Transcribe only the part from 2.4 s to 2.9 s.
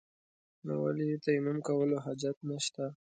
نشته.